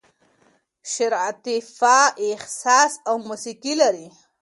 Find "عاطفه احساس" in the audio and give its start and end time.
1.23-2.93